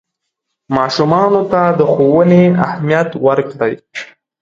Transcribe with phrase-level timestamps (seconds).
[0.75, 3.73] ماشومانو ته د ښوونې اهمیت ورکړئ.